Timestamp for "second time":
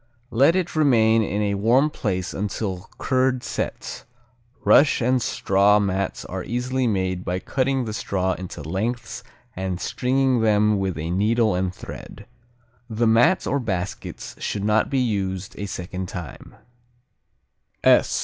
15.67-16.55